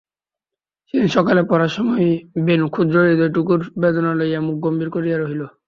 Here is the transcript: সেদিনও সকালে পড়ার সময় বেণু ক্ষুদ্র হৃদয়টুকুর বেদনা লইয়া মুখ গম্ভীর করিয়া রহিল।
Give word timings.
সেদিনও 0.87 1.15
সকালে 1.17 1.41
পড়ার 1.49 1.71
সময় 1.77 2.05
বেণু 2.45 2.65
ক্ষুদ্র 2.73 2.95
হৃদয়টুকুর 3.03 3.61
বেদনা 3.81 4.11
লইয়া 4.19 4.39
মুখ 4.45 4.55
গম্ভীর 4.63 4.89
করিয়া 4.95 5.17
রহিল। 5.17 5.41